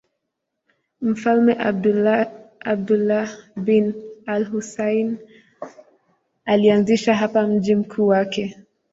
Mfalme 1.09 1.53
Abdullah 2.69 3.33
bin 3.67 3.91
al-Husayn 4.35 5.19
alianzisha 6.47 7.15
hapa 7.15 7.47
mji 7.47 7.75
mkuu 7.75 8.07
wake. 8.07 8.57